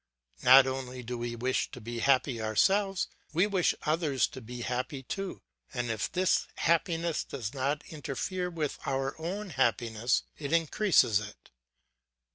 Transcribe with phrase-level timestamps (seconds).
[0.41, 5.03] Not only do we wish to be happy ourselves, we wish others to be happy
[5.03, 5.43] too,
[5.75, 11.51] and if this happiness does not interfere with our own happiness, it increases it.